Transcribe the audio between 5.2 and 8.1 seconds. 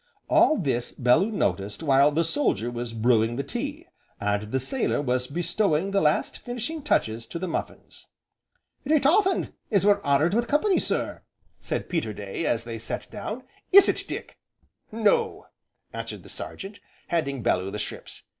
bestowing the last finishing touches to the muffins.